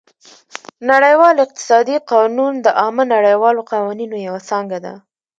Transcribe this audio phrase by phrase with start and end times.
[0.91, 4.93] نړیوال اقتصادي قانون د عامه نړیوالو قوانینو یوه څانګه ده